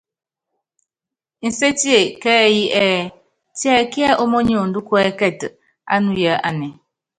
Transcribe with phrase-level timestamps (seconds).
[1.47, 2.97] Nsétie kɛ́ɛ́yí ɛɛ:
[3.57, 5.47] Tiɛkíɛ ómóniondó kuɛ́kɛtɛ
[5.93, 6.67] ánuya anɛ?